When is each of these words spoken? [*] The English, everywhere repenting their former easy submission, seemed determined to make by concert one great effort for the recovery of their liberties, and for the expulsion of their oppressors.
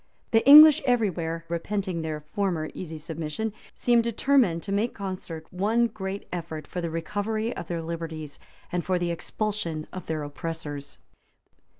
[*] 0.17 0.31
The 0.31 0.43
English, 0.47 0.81
everywhere 0.83 1.45
repenting 1.47 2.01
their 2.01 2.21
former 2.21 2.71
easy 2.73 2.97
submission, 2.97 3.53
seemed 3.75 4.03
determined 4.03 4.63
to 4.63 4.71
make 4.71 4.93
by 4.93 4.97
concert 4.97 5.45
one 5.53 5.85
great 5.85 6.27
effort 6.33 6.65
for 6.65 6.81
the 6.81 6.89
recovery 6.89 7.55
of 7.55 7.67
their 7.67 7.83
liberties, 7.83 8.39
and 8.71 8.83
for 8.83 8.97
the 8.97 9.11
expulsion 9.11 9.85
of 9.93 10.07
their 10.07 10.23
oppressors. 10.23 10.97